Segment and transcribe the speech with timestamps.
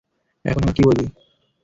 [0.45, 1.05] এখন আবার কী বলবি?